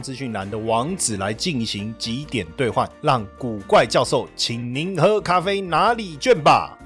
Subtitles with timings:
[0.00, 6.76] 资讯栏的网址来进行几点兑换，让古怪教授请您喝咖啡拿礼券吧。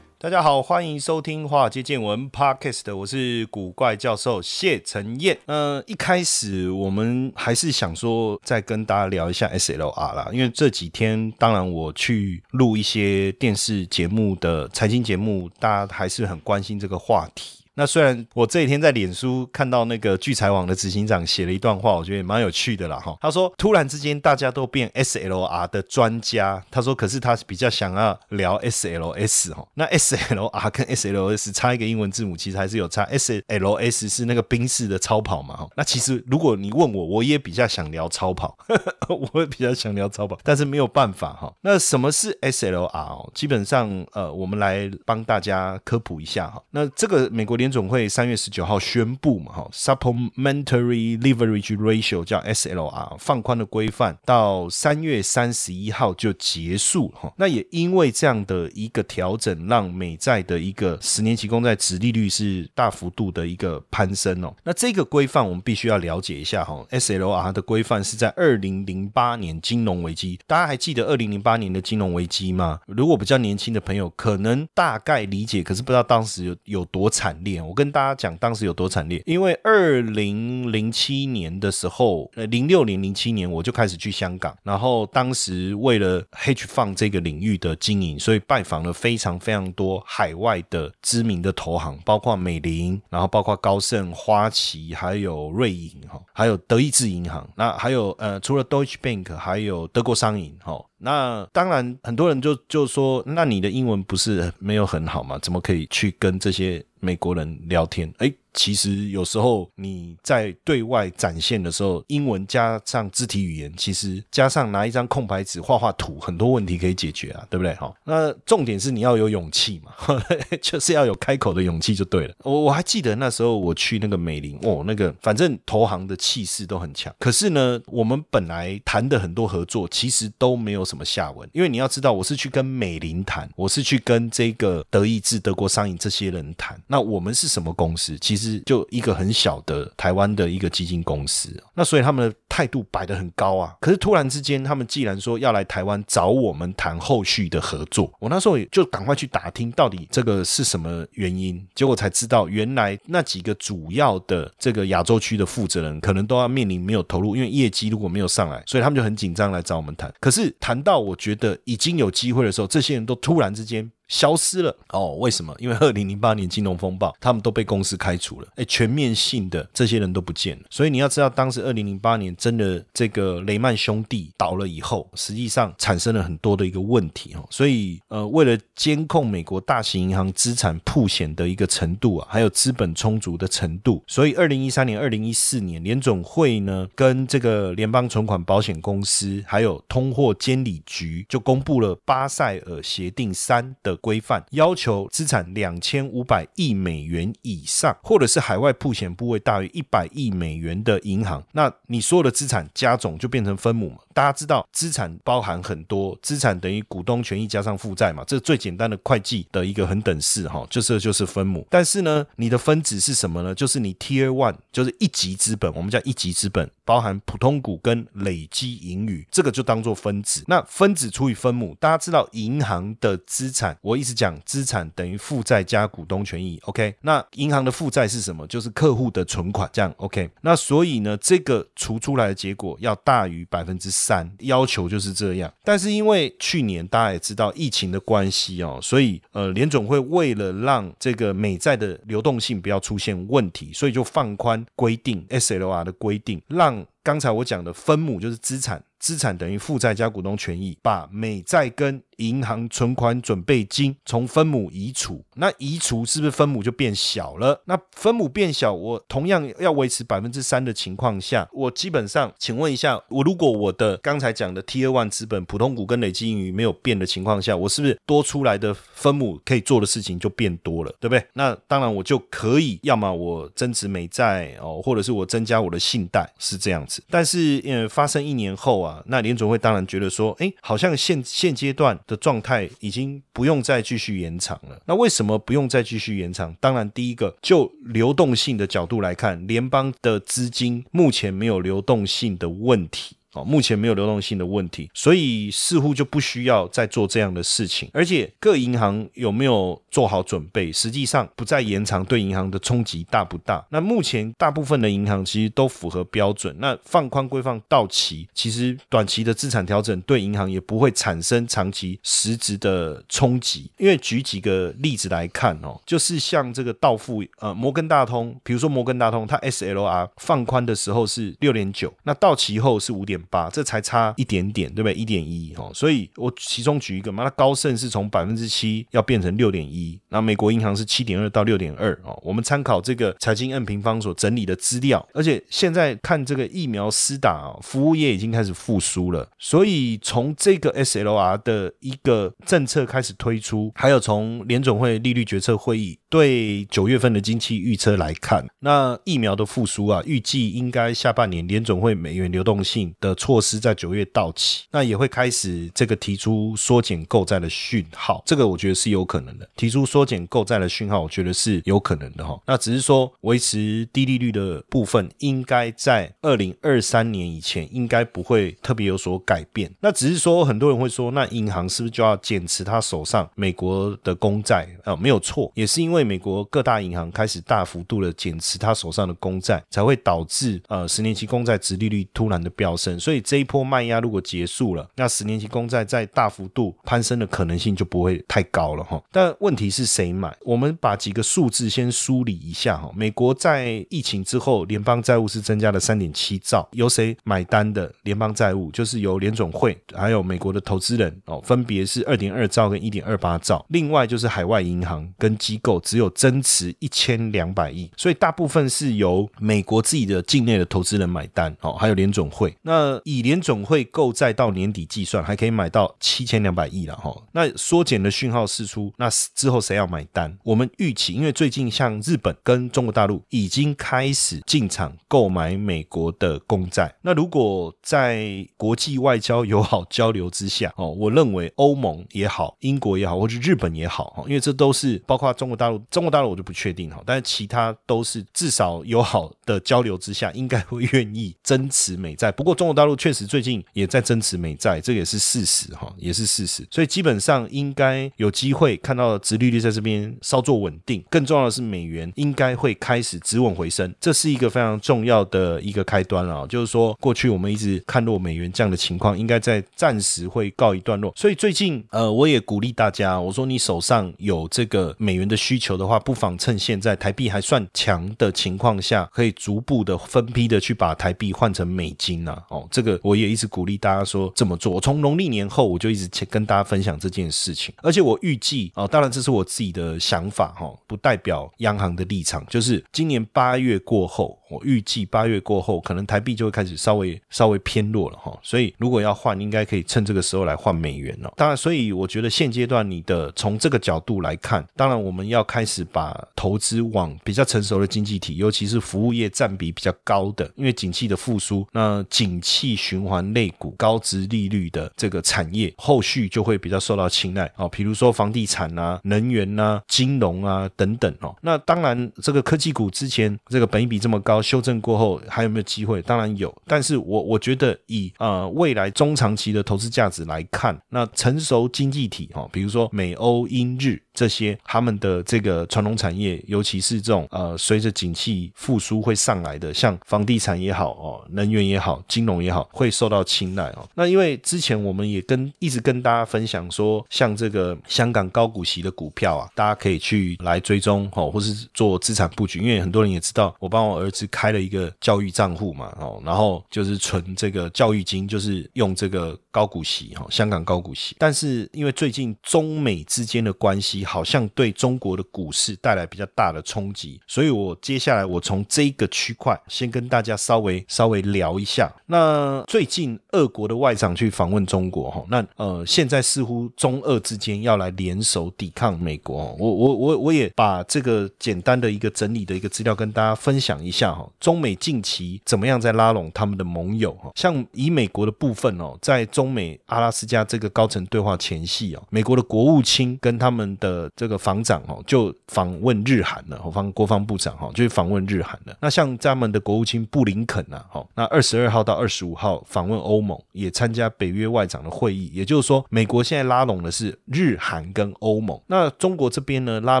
[0.20, 5.38] 大家好，欢迎收听《华尔街见闻》Podcast，我是古怪教授谢承彦。
[5.46, 17.60] 呃，一开始我们还是想说再跟大家聊一下 SLR 啦，因为这几天当然我去录一些电视节目的财经节目，大家还是很关心这个话题。
[17.78, 23.16] 那虽然我这几天在脸书看到那个聚财网的执行长写了一段话，我觉得也蛮有趣的啦哈。
[23.20, 29.64] 他说，突然之间大家都变 SLR 的专家，他说，可是他比较想要聊 SLS 哈。
[29.74, 33.04] 那 SLR 跟 SLS 差一个英文字母，其实还是有差。
[33.12, 35.68] SLS 是那个宾士的超跑嘛哈。
[35.76, 38.58] 那其实如果你问我，我也比较想聊超跑，
[39.08, 41.54] 我也比较想聊超跑，但是没有办法哈。
[41.60, 43.30] 那什么是 SLR？
[43.34, 46.60] 基本上呃，我们来帮大家科普一下哈。
[46.72, 57.32] 那这个美国联总会三月十九号宣布嘛，哈，Supplementary Leverage Ratio 叫 SLR 放宽的规范，到三月三十一号就结束哈。
[57.36, 64.54] 那也因为这样的一个调整，让美债的一个十年期公债值利率是大幅度的一个攀升哦。
[64.64, 66.82] 那这个规范我们必须要了解一下哈。
[66.90, 72.80] SLR 的规范是在二零零八年金融危机，大家还记得二零零八年的金融危机吗？
[72.86, 77.57] 如果比较年轻的朋友可能大概理解，可是不知道当时有有多惨烈。
[77.66, 79.22] 我跟大家讲，当时有多惨烈。
[79.26, 97.48] 因为二零零七年的时候，呃，零六年、零七年我就开始去香港，然后当时为了 H 放这个领域的经营，所以拜访了非常非常多海外的知名的投行，包括美林，然后包括高盛、花旗，还有瑞银哈，还有德意志银行。
[97.56, 100.84] 那还有呃，除了 Deutsche Bank，还有德国商银哈。
[101.00, 105.38] 那当然，很多人就就说，那你的英文不是没有很好吗？
[105.40, 108.12] 怎么可以去跟这些美国人聊天？
[108.18, 108.32] 哎。
[108.54, 117.74] 其实有时候你在对外展现的时候，英文加上肢体语言，其实加上拿一张空白纸画画图，很多问题可以解决啊，对不对？
[117.74, 119.92] 好，那重点是你要有勇气嘛，
[120.60, 122.34] 就是要有开口的勇气就对了。
[122.42, 127.14] 我我还记得那时候我去那个美林，哦，那个反正投行的气势都很强。
[127.18, 136.80] 可是呢，我们本来谈的很多合作，其实都没有什么下文，因为你要知道，我是去跟美林谈，我是去跟这个德意志、德国商银这些人谈。
[136.86, 138.18] 那我们是什么公司？
[138.18, 138.37] 其实。
[138.38, 143.74] 实就一个很小的台湾的一个基金公司，那所以他们的态度摆得很高啊。
[143.80, 160.12] 可是突然之间，他们既然说要来台湾找我们谈后续的合作，我那时候也就赶快去打听到底这个是什么原因，结果才知道原来那几个主要的这个亚洲区的负责人可能都要面临没有投入，因为业绩如果没有上来，所以他们就很紧张来找我们谈。
[160.20, 163.90] 可是谈到我觉得已经有机会的时候，这些人都突然之间。
[164.08, 165.14] 消失了哦？
[165.16, 165.54] 为什么？
[165.58, 168.48] 因为二零零八年金融风暴，他们都被公司开除了。
[168.56, 170.64] 哎，全面性的这些人都不见了。
[170.70, 177.46] 所以你要知道，当时二零零八年真的这个雷曼兄弟倒了以后，实际上产生了很多的一个问题哦。
[177.50, 193.97] 所以呃，为了监控美国大型银行资产铺险的一个程度啊，还有资本充足的程度，所以二零一三年、二零一四年联总会呢，跟这个联邦存款保险公司还有通货监理局就公布了巴塞尔协定三的。
[193.98, 203.98] 规范要求资产两千五百亿美元以上，或者是海外铺险部位大于一百亿美元的银行，那你所有的资产加总就变成分母嘛？
[204.14, 211.66] 大家知道资产包含很多，资产等于股东权益加上负债嘛，这最简单的会计的一个很等式哈，就是就是分母。
[211.70, 213.54] 但是呢，你的分子是什么呢？
[213.54, 220.42] 就是你 Tier One，就是一级资本，我们叫一级资本，包含普通股跟累积盈余，这个就当做分子。
[220.46, 226.94] 那分子除以分母，大家知道银行的资产，我一直讲资产等于负债加股东权益，OK？
[227.02, 228.46] 那银行的负债是什么？
[228.46, 230.30] 就是客户的存款，这样 OK？
[230.40, 233.90] 那所以呢，这个除出来的结果要大于百分之。
[233.98, 246.77] 三要求就是这样，但是因为去年大家也知道疫情的关系哦，所以呃联总会为了让这个美债的流动性不要出现问题，所以就放宽规定 SLR 的规定，让
[247.08, 257.62] 刚才我讲的分母就是资产资产等于负债加股东权益，把美债跟银行存款准备金从分母移除，那移除是不是分母就变小了？
[257.66, 271.24] 那分母变小，我同样要维持百分之三的情况下，我基本上，请问一下，我如果我的刚才讲的 T 二 one 资本、普通股跟累积盈余没有变的情况下，我是不是多出来的分母可以做的事情就变多了，对不对？
[271.34, 277.00] 那当然我就可以，要么我增值美债哦，或者是我增加我的信贷，是这样子。
[277.08, 281.98] 但是呃，发生一年后啊，啊那联总会当然觉得说，哎，好像现现阶段。
[282.08, 284.80] 的状态已经不用再继续延长了。
[284.86, 286.56] 那为什么不用再继续延长？
[286.58, 293.16] 当然，第一个就流动性的角度来看，联邦的资金目前没有流动性的问题。
[293.34, 297.90] 哦目前没有流动性的问题，所以似乎就不需要再做这样的事情。
[297.92, 300.72] 而且各银行有没有做好准备？
[300.72, 303.64] 实际上不再延长对银行的冲击大不大？
[303.70, 306.56] 那目前大部分的银行其实都符合标准。
[306.58, 313.70] 那放宽规范到期，其实短期的资产调整对银行也不会产生长期实质的冲击。
[313.76, 323.17] 因为举几个例子来看哦，就是像这个到付呃摩根大通，比如说摩根大通，它 SLR 放宽的时候是六点九，那到期后是五点。
[323.30, 324.94] 八，这才差一点点，对不对？
[324.94, 332.18] 一点一哦，所以我其中举一个嘛，那高盛是从百分之七要变成六点一，那美国银行是七点二到六点二哦。
[332.24, 353.07] 我们参考这个财经 N 平方所整理的资料，而且现在看这个疫苗施打，服务业已经开始复苏了，所以从这个 SLR 的一个政策开始推出，还有从联总会利率决策会议对九月份的经济预测来看，那疫苗的复苏啊，预计应该下半年联总会美元流动性的。
[353.08, 359.48] 的措施在九月到期，那也会开始这个提出缩减购债的讯号，这个我觉得是有可能的。
[359.56, 362.38] 提出缩减购债的讯号，我觉得是有可能的哈。
[362.46, 369.72] 那只是说维持低利率的部分，应该在二零二三年以前应该不会特别有所改变。
[369.80, 374.94] 那只是说很多人会说，那银行是不是就要减持他手上美国的公债啊？
[374.94, 382.97] 没有错，也是因为美国各大银行开始大幅度的减持他手上的公债，才会导致呃十年期公债值利率突然的飙升。
[382.98, 389.02] 所以这一波卖压如果结束了，那十年期公债在大幅度攀升的可能性就不会太高了哈。
[389.12, 390.34] 但问题是谁买？
[390.42, 392.90] 我们把几个数字先梳理一下哈。
[392.94, 397.92] 美国在疫情之后，联邦债务是增加了三点七兆，由谁买单的？
[398.02, 403.64] 联邦债务就是由联总会还有美国的投资人哦，分别是二点二兆跟一点二八兆。
[403.68, 412.87] 另外就是海外银行跟机构只有增持一千两百亿，所以大部分是由美国自己的境内的投资人买单哦，还有联总会那。
[413.04, 417.14] 以联总会购债到年底计算，还可以买到七千两百亿了哈。
[417.32, 420.36] 那缩减的讯号释出，那之后谁要买单？
[420.44, 426.94] 我们预期，因为最近像日本跟中国大陆已经开始进场购买美国的公债。
[427.02, 442.30] 那如果在国际外交友好交流之下哦，我认为欧盟也好，英国也好，或者日本也好哈，因为这都是包括中国大陆，中国大陆我就不确定哈，但是其他都是至少友好的交流之下，应该会愿意增持美债。
[442.30, 442.96] 不过中国大陆。
[442.98, 446.66] 确实，最近也在增持美债，这也是事实哈，也是事实。
[446.70, 451.02] 所以基本上应该有机会看到殖利率在这边稍作稳定。
[451.08, 456.46] 更重要的是，美元应该会开始止稳回升，这是一个非常重要的一个开端了。
[456.48, 461.12] 就是说，过去我们一直看弱美元这样的情况，应该在暂时会告一段落。
[461.16, 472.42] 所以最近，呃，我也鼓励大家，我说你手上有这个美元的需求的话，不妨趁现在台币还算强的情况下，可以逐步的分批的去把台币换成美金啊。
[472.48, 472.67] 哦。
[472.70, 474.72] 这个我也一直鼓励大家说这么做。
[474.72, 482.44] 我从农历年后我就一直跟大家分享这件事情，而且我预计啊，当然这是我自己的想法哈，不代表央行的立场。
[482.48, 488.38] 就是今年八月过后，我预计八月过后，可能台币就会开始稍微稍微偏弱了哈。
[488.42, 491.32] 所以如果要换，应该可以趁这个时候来换美元了。
[491.36, 502.57] 当然，所以我觉得现阶段你的从这个角度来看，当然我们要开始把投资往比较成熟的经济体，尤其是服务业占比比较高的，因为景气的复苏，那景气。
[502.58, 507.68] 气循环类股、高值利率的这个产业，后续就会比较受到青睐哦。
[507.68, 511.32] 比如说房地产啊、能源啊、金融啊等等哦。
[511.40, 516.02] 那当然，这个科技股之前这个本益比这么高，修正过后还有没有机会？
[516.02, 516.52] 当然有。
[516.66, 532.47] 但是我我觉得以呃未来中长期的投资价值来看，那成熟经济体哈，比如说美欧英日这些，他们的这个传统产业，尤其是这种呃随着景气复苏会上来的，像房地产也好哦，能源也好，金融也。
[532.48, 533.86] 也好，会受到青睐哦。
[533.94, 542.60] 那因为之前我们也跟一直跟大家分享说，像这个香港高股息的股票啊，大家可以去来追踪哦，或是做资产布局。
[542.60, 551.14] 因为很多人也知道，我帮我儿子开了一个教育账户嘛哦，然后就是存这个教育金，就是用这个高股息哈，香港高股息。
[551.18, 561.92] 但是因为最近中美之间的关系好像对中国的股市带来比较大的冲击，所以我接下来我从这个区块先跟大家稍微稍微聊一下。
[562.06, 569.56] 那呃最近俄国的外长去访问中国哈，那呃现在似乎中俄之间要来联手抵抗美国。
[569.58, 574.28] 我我我我也把这个简单的一个整理的一个资料跟大家分享一下哈。
[574.38, 577.30] 中美近期怎么样在拉拢他们的盟友哈？
[577.34, 588.76] 像以美国的部分哦，在中美阿拉斯加这个高层对话前夕哦，美国的国务卿跟他们的这个防长哦就访问日韩了，方国防部长哈就访问日韩了。
[588.80, 595.30] 那像他们的国务卿布林肯呐，哈，那二十二号到二十十五号访问欧盟，也参加北约外长的会议。
[595.32, 598.60] 也就是说，美国现在拉拢的是日韩跟欧盟。
[598.66, 600.00] 那中国这边呢，拉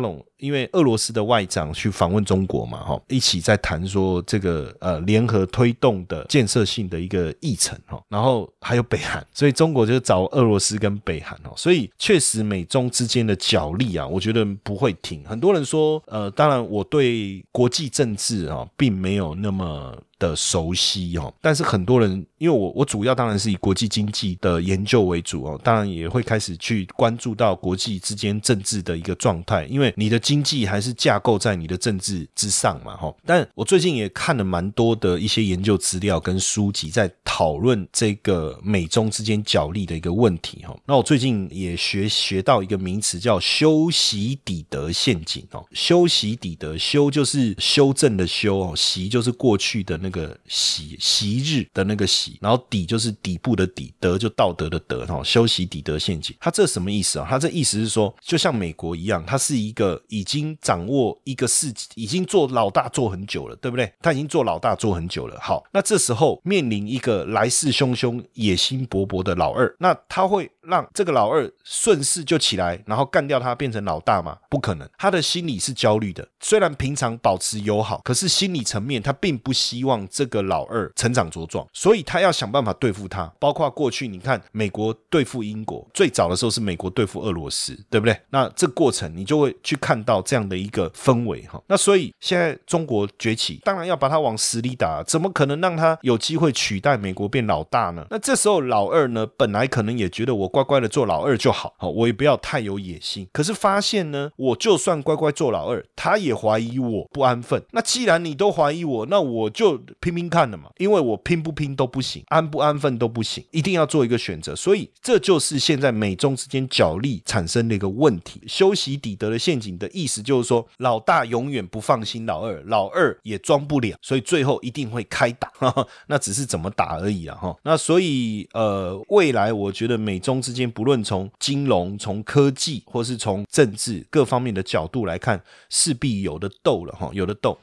[0.00, 0.24] 拢。
[0.38, 15.24] 因为俄罗斯的外长去访问中国嘛，哈，一起在谈说这个呃联合推动的建设性的一个议程，哈，然后还有北韩，所以中国就找俄罗斯跟北韩，哦，所以确实美中之间的角力啊，我觉得不会停。
[15.24, 19.92] 很多人说，呃，当然我对国际政治啊，并没有那么。
[20.18, 33.14] 的熟悉哦，但是很多人因为我我主要当然是以国际经济的研究为主哦，当然也会开始去关注到国际之间政治的一个状态，因为你的经济还是架构在你的政治之上嘛哈。
[33.24, 40.76] 但我最近也看了蛮多的一些研究资料跟书籍，在讨论这个美中之间角力的一个问题哈。
[40.84, 50.07] 那我最近也学学到一个名词叫修习底德陷阱哦，修习底德修就是修正的修哦，习就是过去的那。
[50.08, 56.34] 那个习习日的那个习，然后底就是底部的底，德就道德的德哈，修习底德陷阱。
[56.40, 57.26] 他这什么意思啊？
[57.28, 63.92] 他这意思是说，就像美国一样，他是一个已经掌握一个世，已经做老大做很久了，对不对？
[64.00, 65.38] 他已经做老大做很久了。
[65.42, 74.38] 好，那这时候面临一个来势汹汹、野心勃勃的老二，那他会让这个老二顺势就起来，然后干掉他，变成老大吗？
[74.48, 74.88] 不可能。
[74.96, 79.97] 他的心理是焦虑的，虽然平常保持友好，可是心理层面他并不希望。
[80.08, 83.32] 这个老二成长茁壮，所以他要想办法对付他。
[83.38, 88.18] 包括过去你看，美国对付英国，最早的时候是美国对付俄罗斯，对不对？
[88.30, 91.62] 那这过程你就会去看到这样的一个氛围哈。
[91.66, 98.06] 那所以现在中国崛起，当然要把它往死里打，怎么可能让他有机会取代美国变老大呢？
[98.10, 103.28] 那这时候老二呢，本来可能也觉得我乖乖的做老二就好，好，我也不要太有野心。
[103.32, 107.62] 可是发现呢，我就算乖乖做老二，他也怀疑我不安分。
[107.72, 109.80] 那既然你都怀疑我，那我就。
[110.00, 114.54] 拼拼看的嘛，因为我拼不拼都不行，安不安分都不行，一定要做一个选择。
[114.54, 118.42] 所以这就是现在美中之间角力产生的一个问题。
[118.46, 125.50] 修习底德的陷阱的意思就是说，老大永远不放心老二，老二也装不了，所以最后一定会开打。
[126.06, 127.34] 那只是怎么打而已了！
[127.34, 137.58] 哈，那所以呃，未来我觉得美中之间不论从金融、从科技或是从政治各方面的角度来看，势必有的斗了哈，有的斗。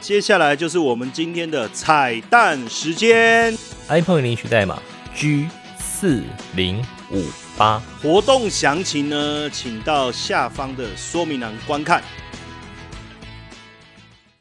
[0.00, 3.54] 接下来就是我们今天的彩蛋时间
[3.88, 4.80] ，iPhone 领取代码
[5.14, 5.46] G
[5.78, 6.22] 四
[6.56, 7.26] 零五
[7.56, 12.02] 八，活动详情呢，请到下方的说明栏观看。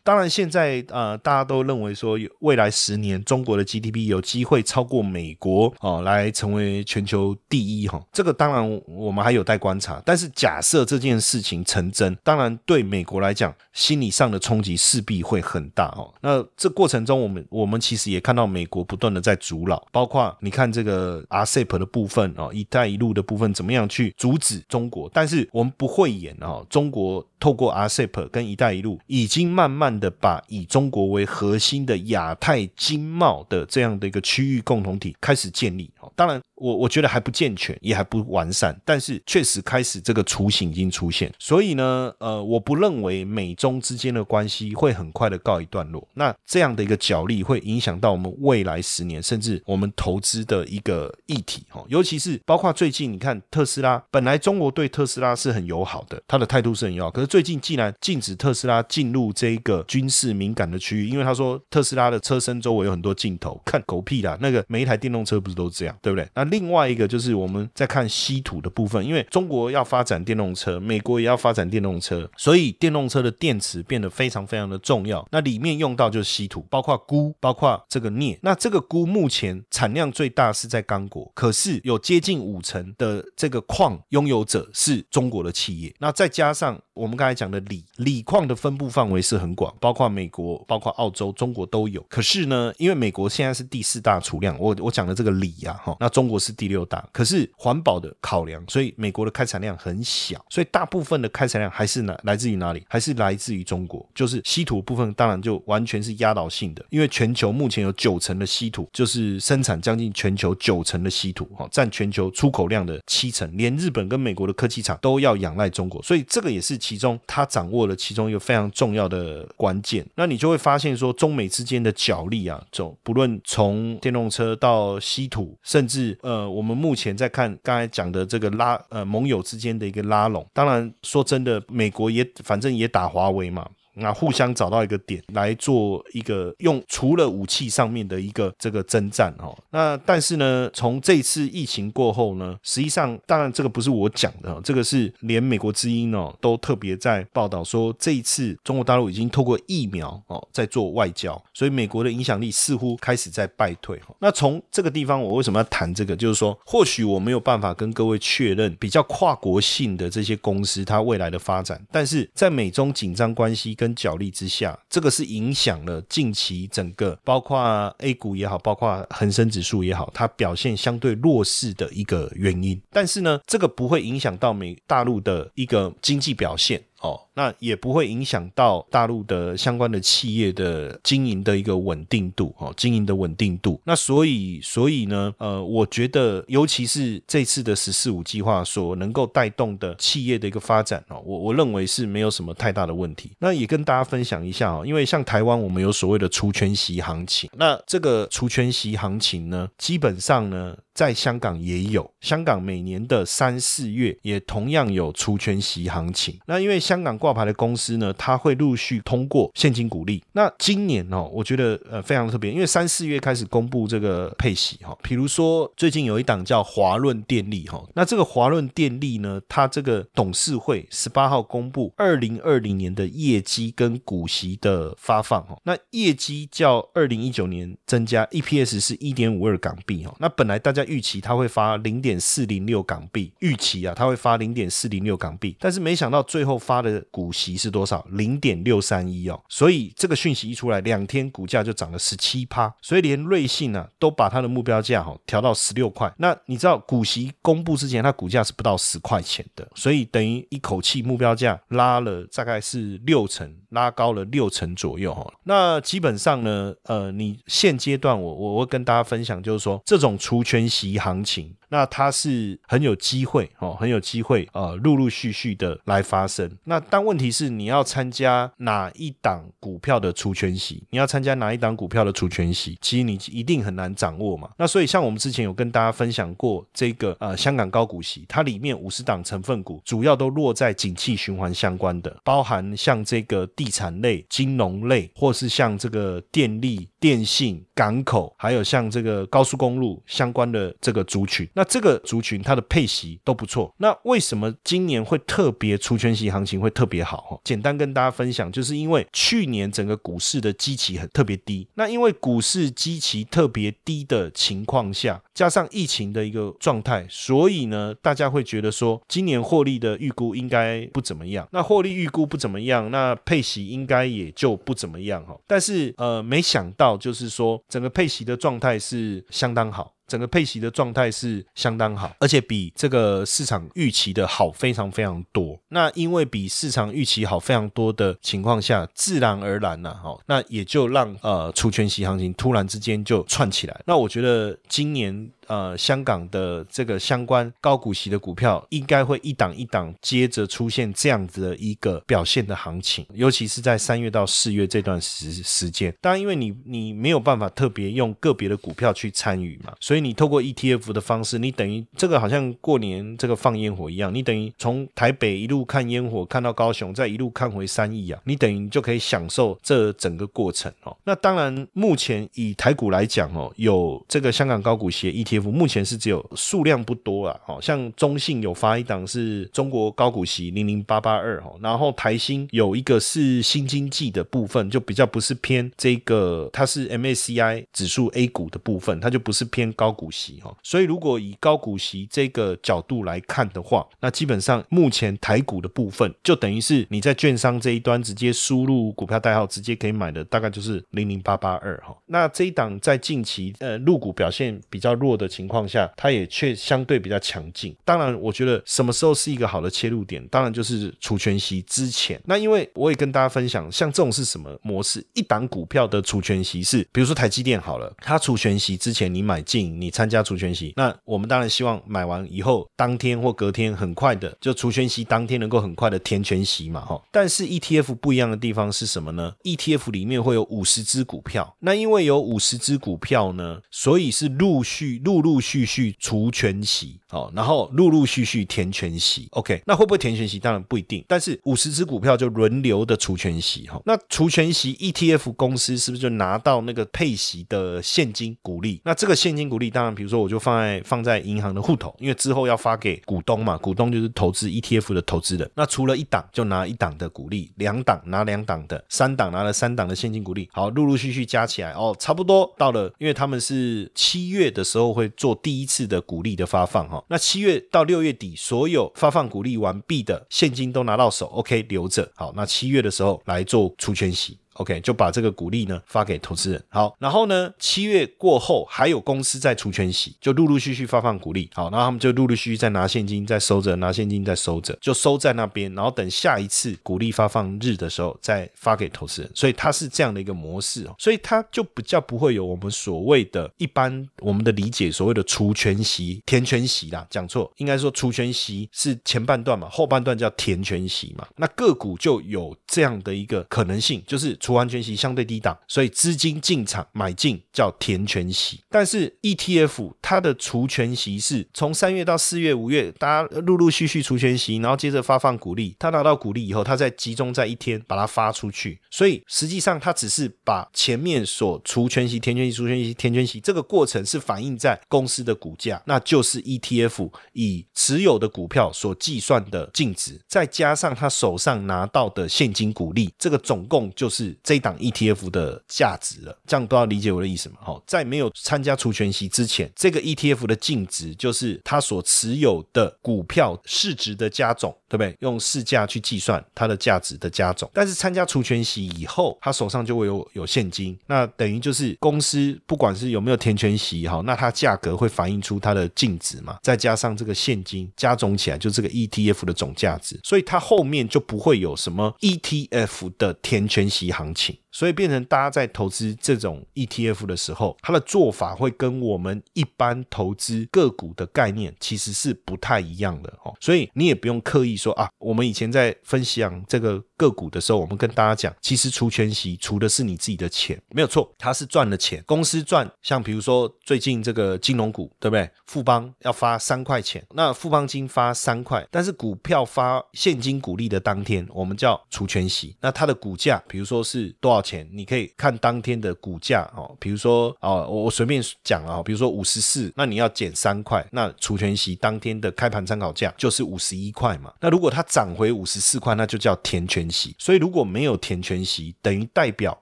[0.09, 8.03] 当然，现在呃，大家都认为说，未来十年中国的 GDP 有机会超过美国哦，来成为全球第一哈。
[8.11, 10.01] 这个当然我们还有待观察。
[10.03, 16.11] 但是假设这件事情成真，当然对美国来讲，心理上的冲击势必会很大哦。
[16.21, 25.07] 那这过程中，我们我们其实也看到美国不断的在阻扰，包括你看这个 RCEP 的部分哦，一带一路的部分怎么样去阻止中国？
[25.13, 27.23] 但是我们不会演哦，中国。
[27.39, 35.91] 透过 RCEP 跟“一带一路”，已经慢慢的把以中国为核心的亚太经贸的这样的一个区域共同体开始建立。
[36.15, 41.31] 当然，我我觉得还不健全，也还不完善，但是确实开始这个雏形已经出现。
[41.37, 46.05] 所以呢，呃，我不认为美中之间的关系会很快的告一段落。
[46.13, 51.63] 那这样的一个角力会影响到我们未来十年，甚至我们投资的一个议题。
[51.69, 64.37] 哈，尤其是包括最近你看特斯拉，本来中国对特斯拉是很友好的，他的态度是很友好，可是最近既然禁止特斯拉进入这个军事敏感的区域，因为他说特斯拉的车身周围有很多镜头，看狗屁啦！
[64.39, 65.97] 那个每一台电动车不是都这样？
[65.99, 66.29] 对不对？
[66.35, 75.27] 那另外一个就是我们在看稀土的部分，因为中国要发展电动车，美国也要发展电动车，所以电动车的电池变得非常非常的重要。
[75.31, 78.37] 那里面用到就是稀土，包括钴，包括这个镍。
[78.43, 85.91] 那这个钴目前产量最大是在刚果，可是有接近五成的这个矿拥有者是中国的企业。
[85.99, 92.01] 那再加上我们刚才讲的锂，锂矿的分布范围是很广，包括美国、包括澳洲、中国都有。
[92.09, 97.07] 可是呢，因为美国现在是第四大储量，我我讲的这个锂呀，哈，那中国是第六大。
[97.11, 102.83] 可是环保的考量，所以美国的开采量很小，所以大部分的开采量还是来来自于哪里？
[102.87, 120.07] 还是来自于中国，就是稀土部分，当然就完全是压倒性的，因为全球目前有九成的稀土，就是生产将近全球九成的稀土，哈，占全球出口量的七成，连日本跟美国的科技厂都要仰赖中国，所以这个也是其中它掌握了其中一个非常重要的关键。
[120.15, 133.69] 那你就会发现说，中美之间的角力啊，走不论从电动车到稀土，甚至呃，我们目前在看刚才讲的这个拉呃盟友之间的一个拉拢，当然说真的，美国也反正也打华为嘛。
[133.99, 139.57] 那互相找到一个点来做一个用除了武器上面的一个这个征战哦。
[139.71, 153.99] 那但是呢，从这次疫情过后呢，实际上当然这个不是我讲的，这个是连美国之音哦都特别在报道说，这一次中国大陆已经透过疫苗哦在做外交，所以美国的影响力似乎开始在败退。
[154.19, 156.15] 那从这个地方，我为什么要谈这个？
[156.15, 167.59] 就是说，或许我没有办法跟各位确认比较跨国性的这些公司它未来的发展，但是在美中紧张关系跟角力之下，这个是影响了近期整个包括
[167.99, 172.81] A 股也好，包括恒生指数也好，它表现相对弱势的一个原因。
[172.91, 176.81] 但是呢，这个不会影响到美大陆的一个经济表现。
[177.01, 183.79] 哦，那也不会影响到大陆的相关的企业的经营的一个稳定度哦，经营的稳定度。
[183.85, 193.31] 那所以，所以呢，呃，我觉得，尤其是这次的“十四五”计划所能够带动的企业的一个发展哦，我我认为是没有什么太大的问题。
[193.39, 200.75] 那也跟大家分享一下哦，因为像台湾，我们有所谓的除权息行情，那这个除权息行情呢，基本上呢。
[200.99, 206.37] 在香港也有，香港每年的三四月也同样有除权息行情。
[206.45, 210.21] 那因为香港挂牌的公司呢，它会陆续通过现金股利。
[210.33, 214.93] 那今年哦，我觉得呃非常特别，因为三四月开始公布这个配息哈。
[215.01, 225.57] 比如说最近有一档叫华润电力哈，那这个华润电力呢，它这个董事会十八号公布二零二零年的业绩跟股息的发放哈。
[225.63, 230.13] 那业绩较二零一九年增加，EPS 是一点五二港币哈。
[230.19, 238.05] 那本来大家预期他会发零点四零六港币，预期啊他会发零点四零六港币，但是没想到最后发的股息是多少？
[238.09, 246.11] 零点六三一哦，所以这个讯息一出来，两天股价就涨了十七趴，所以连瑞信呢都把它的目标价哈调到十六块。
[246.17, 255.31] 那你知道股息公布之前，它股价是不到十块钱的，所以等于一口气目标价拉了大概是六成，拉高了六成左右哈。
[255.43, 260.78] 那基本上呢，呃，你现阶段我我会跟大家分享，就是说这种除权息。
[260.79, 261.58] 及行情。
[261.69, 266.49] 那它是很有机会哦，很有机会呃，陆陆续续的来发生。
[266.63, 270.83] 那但问题是，你要参加哪一档股票的除权息？
[270.89, 272.77] 你要参加哪一档股票的除权息？
[272.81, 274.49] 其实你一定很难掌握嘛。
[274.57, 291.47] 那所以像我们之前有跟大家分享过这个呃香港高股息，它里面五十档成分股主要都落在景气循环相关的，包含像这个地产类、金融类，或是像这个电力、电信、港口，还有像这个高速公路相关的这个族群。
[291.59, 297.41] 那这个族群它的配息都不错，那为什么今年会特别除权息行情会特别好？
[297.43, 311.45] 简单跟大家分享，就是因为去年整个股市的基期很特别低，那因为股市基期特别低的情况下，加上疫情的一个状态，所以呢，大家会觉得说今年获利的预估应该不怎么样。
[311.51, 315.37] 那获利预估不怎么样，那配息应该也就不怎么样哈。
[315.45, 319.93] 但是呃，没想到就是说整个配息的状态是相当好。
[320.09, 325.57] 整个配息的状态是相当好，而且比这个市场预期的好非常非常多。
[325.69, 333.81] 那因为比市场预期好非常多的情况下，自然而然呢，哈，那也就让呃除权息行情突然之间就串起来。
[333.85, 335.31] 那我觉得今年。
[335.49, 345.93] 呃，香港的这个相关高股息的股票，应该会一档一档接着出现这样子的一个表现的行情，尤其是在三月到四月这段时时间。
[346.01, 349.99] 当然，因为你你没有办法特别用个别的股票去参与嘛，所以。
[349.99, 360.95] 你透过 ETF 的方式，你等于这个好像过年这个放烟火一样，你等于从台北一路看烟火看到高雄，再一路看回三亿啊，你等于就可以享受这整个过程哦。
[361.03, 367.39] 那当然，目前以台股来讲哦，有这个香港高股息 ETF，目前是只有数量不多啊。
[367.47, 380.55] 哦，像中信有发一档是中国高股息零零八八二哈，然后台新有一个是新经济的部分，就比较不是偏这个，它是 MACI 指数 A 股的部分，它就不是偏高股息哈。
[380.61, 391.95] 所以如果以高股息这个角度来看的话，那基本上目前台股的部分，就等于是你在券商这一端直接输入股票代号，直接可以买的，大概就是零零八八二哈。
[392.07, 397.73] 那这一档在近期呃入股表现比较弱的情况下，它也却相对比较强劲。
[397.85, 402.19] 当然，我觉得什么时候是一个好的切入点，当然就是除权息之前。
[402.25, 405.05] 那因为我也跟大家分享，像这种是什么模式？
[405.13, 417.01] 一档股票的除权息是，比如说台积电好了，它除权息之前你买进，你参加除权息，那我们当然希望买完以后当天或隔天很快的就除权息当天能够很快的填权息嘛，哈。
[417.11, 429.27] 但是 ETF 不一样的地方是什么呢？ETF 里面会有五十只股票，那因为有五十只股票呢，所以是陆续陆陆陆续续除权息，哦，然后陆陆续续填权息。
[429.31, 430.39] OK，那会不会填权息？
[430.39, 433.81] 当然不一定，但是五十只股票就轮流的除权息，哈。
[433.85, 438.81] 那除权息 ETF 公司是不是就拿到那个配息的现金股利？
[438.83, 445.49] 那这个现金股利，当然比如说我就放在放在银行的户头，因为之后要发给股东嘛，股东就是投资 ETF 的投资人。
[445.55, 450.47] 那除了一档就拿一档的股利，两档拿两档的，三档拿了三档的现金股利。
[450.51, 457.03] 好，陆陆续续加起来，哦，差不多到了，因为他们是七月的时候会做第一次的股利的发放，哈。
[457.07, 462.11] 那七月到六月底，所有发放股利完毕的现金都拿到手，OK，留着。
[462.15, 464.37] 好，那七月的时候来做出圈息。
[464.59, 466.63] OK，就把这个股利呢发给投资人。
[466.69, 471.49] 好，然后呢，七月过后还有公司在除权息，就陆陆续续发放股利。
[471.53, 475.73] 好，然后他们就陆陆续续在拿现金在收着，拿现金在收着，就收在那边。
[475.73, 479.31] 然后等下一次股利发放日的时候再发给投资人。
[479.33, 487.07] 所以它是这样的一个模式哦，所以它就比较不会有我们所谓的一般我们的理解所谓的除权息、填权息啦。
[487.09, 491.25] 讲错，应该说除权息是前半段嘛，后半段叫填权息嘛。
[491.37, 498.59] 那个股就有这样的一个可能性，就是除完权息相对低档，所以资金进场买进叫填权息。
[498.67, 505.75] 但是 ETF 它的除权息是从三月到四月、五月，大家陆陆续续除权息，然后接着发放股利。
[505.77, 508.81] 他拿到股利以后，他再集中在一天把它发出去。
[508.89, 526.37] 所以实际上他只是把前面所除权息、填权息、除权息、填权息这个过程是反映在公司的股价，那就是 ETF 以持有的股票所计算的净值，再加上他手上拿到的现金股利，这个总共就是这一档 ETF 的价值了。
[526.45, 527.55] 这样都要理解我的意思吗？
[527.61, 535.15] 好，在没有参加除权息之前，这个 ETF 的净值就是他所持有的股票市值的加总，对不对？
[535.19, 537.69] 用市价去计算它的价值的加总。
[537.73, 554.59] 但是参加除权息以后，他手上就会有有现金，那等于就是公司不管是有没有填权息哈，那它价格会反映出它的净值嘛，再加上这个现金加总起来，就这个 ETF 的总价值，所以它后面就不会有什么 ETF 的填权息行情。
[554.71, 563.53] 所以变成大家在投资这种 ETF 的时候，它的做法会跟我们一般投资个股的概念其实是不太一样的哦。
[563.59, 572.89] 所以你也不用刻意说啊，我们以前在分享这个个股的时候，我们跟大家讲，其实除权息除的是你自己的钱，没有错，它是赚了钱，公司赚。
[573.01, 575.49] 像比如说最近这个金融股，对不对？
[575.65, 584.58] 富邦要发三块钱，那富邦金发三块，但是股票发现金股利的当天，我们叫除权息，那它的股价，比如说是多少？
[584.61, 594.53] 钱你可以看当天的股价哦，比如说哦，我我随便讲啊，比如说五十四，那你要减三块，那除权息当天的开盘参考价就是五十一块嘛。
[594.61, 597.35] 那如果它涨回五十四块，那就叫填权息。
[597.37, 599.79] 所以如果没有填权息，等于代表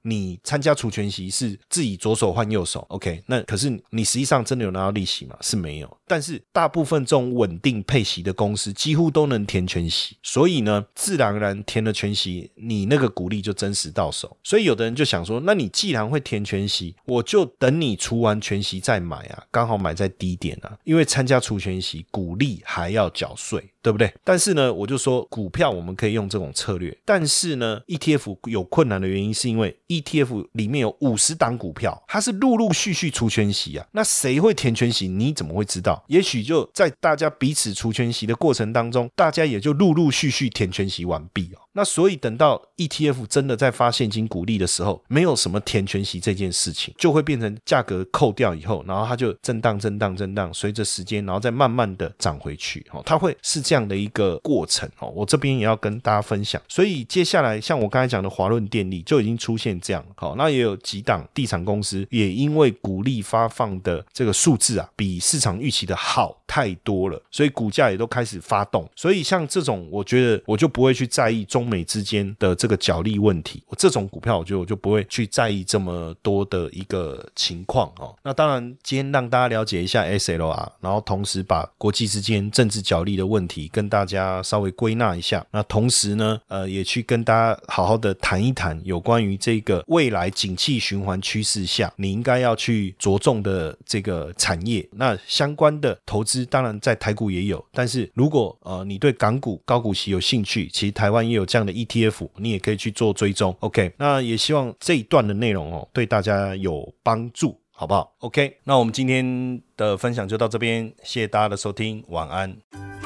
[0.02, 2.86] 你参加除权息是自己左手换右手。
[2.90, 5.36] OK，那可是你实际上真的有拿到利息吗？
[5.42, 5.98] 是没有。
[6.08, 14.38] 但是大部分这种稳定配息的公司几乎都能填全息，所以呢，自然而然填了全息，你那个股利就真实到手。
[14.44, 23.64] 所以有的人就想说，那你既然会填全息，我就等你除完全息再买啊，刚好买在低点啊，因为参加除全息，股利还要缴税。
[23.80, 24.14] 对不对？
[24.22, 33.88] 但是呢，我就说股票我们可以用这种策略，但是呢，ETF 有困难的原因是因为 ETF 里面有五十档股票，它是陆陆续续除圈息啊。
[33.94, 35.08] 那谁会填圈息？
[35.08, 36.04] 你怎么会知道？
[36.08, 41.60] 也许就在大家彼此除圈息的过程当中，大家也就陆陆续续填圈息完毕哦。
[41.78, 52.84] 那所以等到 ETF 真的在发现金股利的时候，没有什么填全息这件事情，就会变成价格扣掉以后，然后它就震荡、震荡、震荡，随着时间，然后再慢慢的涨回去。
[52.92, 54.90] 哦，它会是这样的一个过程。
[54.98, 56.60] 哦，我这边也要跟大家分享。
[56.68, 60.04] 所以接下来像我刚才讲的华润电力就已经出现这样。
[60.16, 68.90] 好，那也有几档地产公司也因为股利发放的这个数字啊，比市场预期的好太多了，所以股价也都开始发动。
[68.96, 73.62] 所以像这种，我觉得我就不会去在意中美之间的这个角力问题。
[73.68, 78.16] 我这种股票，我觉得我就不会去在意这么多的一个情况哦。
[78.24, 85.46] 那当然，今天让大家了解一下 SLR，然后同时把国际之间政治角力的问题跟大家稍微归纳一下。
[85.52, 94.88] 那同时呢，呃，也去跟大家好好的谈一谈有关于这个未来景气循环趋势下，你应该要去着重的这个产业。
[94.94, 103.56] 那相关的投资，当然在台股也有，但是如果呃你对港股高股息有兴趣，其实台湾也有这这样的 ETF，你也可以去做追踪。
[103.62, 112.56] OK，那也希望这一段的内容哦，对大家有帮助，好不好？OK，那我们今天的分享就到这边，谢谢大家的收听，晚安。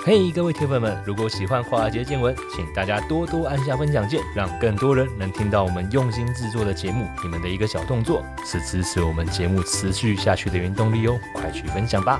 [0.04, 7.08] 嘿，各位铁粉们，如果喜欢华尔街见闻，请大家多多按下分享键，让更多人能听到我们用心制作的节目。
[7.24, 12.20] 你们的一个小动作，是支持我们节目持续下去的原动力哦，快去分享吧！